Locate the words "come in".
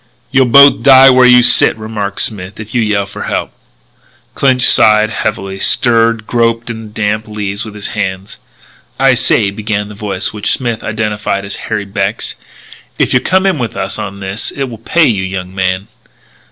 13.21-13.59